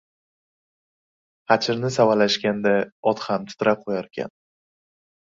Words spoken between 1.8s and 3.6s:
savalashganda ot ham